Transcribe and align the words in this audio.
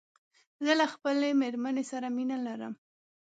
زه 0.65 0.73
له 0.79 0.85
خپلې 0.93 1.29
ميرمن 1.41 1.75
سره 1.91 2.07
مينه 2.17 2.37
لرم 2.45 2.73